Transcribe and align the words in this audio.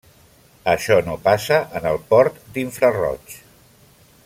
Això 0.71 0.95
no 1.09 1.17
passa 1.27 1.59
en 1.81 1.85
el 1.91 2.01
port 2.15 2.41
d'infraroig. 2.57 3.39